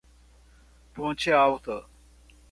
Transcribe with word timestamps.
Ponte 0.95 1.29
Alta 1.29 1.85